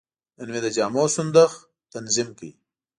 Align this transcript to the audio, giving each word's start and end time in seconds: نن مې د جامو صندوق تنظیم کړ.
نن 0.37 0.47
مې 0.53 0.59
د 0.65 0.67
جامو 0.75 1.03
صندوق 1.15 1.51
تنظیم 1.93 2.29
کړ. 2.37 2.41